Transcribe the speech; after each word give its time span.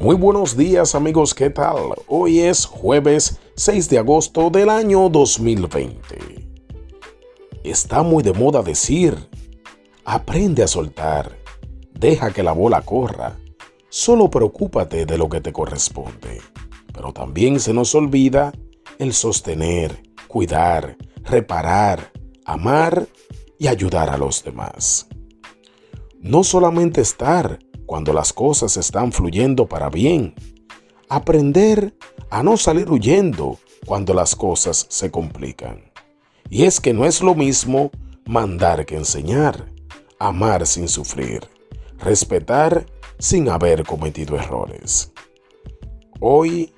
Muy 0.00 0.16
buenos 0.16 0.56
días 0.56 0.94
amigos, 0.94 1.34
¿qué 1.34 1.50
tal? 1.50 1.76
Hoy 2.08 2.40
es 2.40 2.66
jueves 2.66 3.38
6 3.54 3.88
de 3.88 3.98
agosto 3.98 4.50
del 4.50 4.68
año 4.68 5.08
2020. 5.08 6.48
Está 7.62 8.02
muy 8.02 8.22
de 8.22 8.32
moda 8.32 8.62
decir, 8.62 9.16
aprende 10.04 10.62
a 10.62 10.66
soltar, 10.66 11.38
deja 11.92 12.32
que 12.32 12.42
la 12.42 12.52
bola 12.52 12.82
corra, 12.82 13.38
solo 13.88 14.28
preocúpate 14.28 15.06
de 15.06 15.16
lo 15.16 15.28
que 15.28 15.40
te 15.40 15.52
corresponde. 15.52 16.42
Pero 16.92 17.12
también 17.12 17.60
se 17.60 17.72
nos 17.72 17.94
olvida 17.94 18.52
el 18.98 19.14
sostener, 19.14 20.02
cuidar, 20.28 20.96
reparar, 21.22 22.12
amar 22.44 23.06
y 23.58 23.68
ayudar 23.68 24.10
a 24.10 24.18
los 24.18 24.42
demás. 24.42 25.06
No 26.20 26.42
solamente 26.42 27.00
estar 27.00 27.58
cuando 27.86 28.12
las 28.12 28.32
cosas 28.32 28.76
están 28.76 29.12
fluyendo 29.12 29.66
para 29.66 29.90
bien. 29.90 30.34
Aprender 31.08 31.94
a 32.30 32.42
no 32.42 32.56
salir 32.56 32.90
huyendo 32.90 33.58
cuando 33.86 34.14
las 34.14 34.34
cosas 34.34 34.86
se 34.88 35.10
complican. 35.10 35.92
Y 36.50 36.64
es 36.64 36.80
que 36.80 36.92
no 36.92 37.04
es 37.04 37.22
lo 37.22 37.34
mismo 37.34 37.90
mandar 38.26 38.86
que 38.86 38.96
enseñar, 38.96 39.72
amar 40.18 40.66
sin 40.66 40.88
sufrir, 40.88 41.42
respetar 41.98 42.86
sin 43.18 43.48
haber 43.48 43.84
cometido 43.84 44.36
errores. 44.36 45.12
Hoy, 46.20 46.72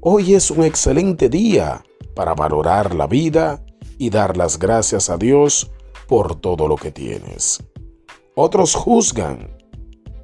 hoy 0.00 0.34
es 0.34 0.50
un 0.50 0.64
excelente 0.64 1.28
día 1.28 1.84
para 2.14 2.34
valorar 2.34 2.94
la 2.94 3.06
vida 3.06 3.64
y 3.98 4.10
dar 4.10 4.36
las 4.36 4.58
gracias 4.58 5.10
a 5.10 5.16
Dios 5.16 5.70
por 6.06 6.36
todo 6.36 6.68
lo 6.68 6.76
que 6.76 6.90
tienes. 6.90 7.62
Otros 8.34 8.74
juzgan 8.74 9.56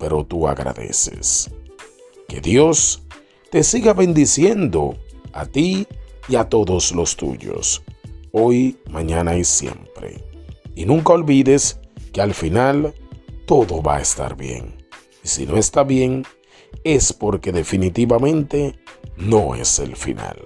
pero 0.01 0.25
tú 0.25 0.49
agradeces. 0.49 1.53
Que 2.27 2.41
Dios 2.41 3.05
te 3.51 3.63
siga 3.63 3.93
bendiciendo 3.93 4.99
a 5.33 5.47
ti 5.47 5.87
y 6.29 6.35
a 6.37 6.49
todos 6.49 6.93
los 6.93 7.17
tuyos, 7.17 7.83
hoy, 8.33 8.79
mañana 8.89 9.37
y 9.37 9.45
siempre. 9.45 10.25
Y 10.75 10.87
nunca 10.87 11.13
olvides 11.13 11.79
que 12.13 12.21
al 12.23 12.35
final 12.35 12.95
todo 13.47 13.83
va 13.83 13.97
a 13.97 14.01
estar 14.01 14.37
bien. 14.37 14.77
Y 15.23 15.29
si 15.29 15.47
no 15.47 15.57
está 15.57 15.85
bien, 15.85 16.25
es 16.85 17.13
porque 17.13 17.53
definitivamente 17.53 18.79
no 19.17 19.55
es 19.55 19.79
el 19.79 19.95
final. 19.97 20.39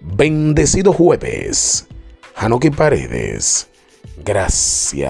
Bendecido 0.00 0.92
jueves. 0.92 1.86
Hanoki 2.34 2.70
Paredes. 2.70 3.68
Gracias. 4.24 5.00